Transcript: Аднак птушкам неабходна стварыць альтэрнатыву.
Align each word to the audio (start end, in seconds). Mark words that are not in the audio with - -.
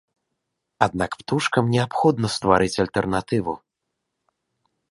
Аднак 0.85 1.11
птушкам 1.19 1.65
неабходна 1.75 2.27
стварыць 2.37 2.81
альтэрнатыву. 2.85 3.53